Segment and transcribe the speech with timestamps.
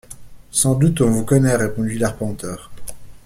[0.49, 2.71] Sans doute, on vous connaît, répondit l’arpenteur.